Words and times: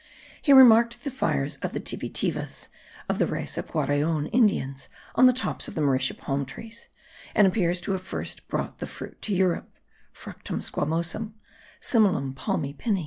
He 0.41 0.51
remarked 0.51 1.03
the 1.03 1.11
fires 1.11 1.57
of 1.57 1.73
the 1.73 1.79
Tivitivas 1.79 2.11
(Tibitibies), 2.11 2.67
of 3.07 3.19
the 3.19 3.27
race 3.27 3.55
of 3.59 3.67
the 3.67 3.73
Guaraon 3.73 4.31
Indians, 4.33 4.89
on 5.13 5.27
the 5.27 5.31
tops 5.31 5.67
of 5.67 5.75
the 5.75 5.81
mauritia 5.81 6.15
palm 6.17 6.43
trees; 6.43 6.87
and 7.35 7.45
appears 7.45 7.79
to 7.81 7.91
have 7.91 8.01
first 8.01 8.47
brought 8.47 8.79
the 8.79 8.87
fruit 8.87 9.21
to 9.21 9.35
Europe 9.35 9.69
(fructum 10.11 10.57
squamosum, 10.59 11.33
similem 11.79 12.33
palmae 12.33 12.75
pini). 12.75 12.99